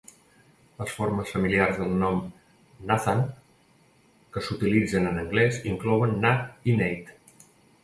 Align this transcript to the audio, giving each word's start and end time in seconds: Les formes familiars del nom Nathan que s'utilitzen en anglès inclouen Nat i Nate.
Les 0.77 0.93
formes 0.99 1.27
familiars 1.35 1.77
del 1.81 1.91
nom 2.03 2.17
Nathan 2.93 3.21
que 4.37 4.45
s'utilitzen 4.49 5.07
en 5.13 5.23
anglès 5.27 5.63
inclouen 5.75 6.19
Nat 6.27 6.69
i 6.75 6.79
Nate. 6.83 7.21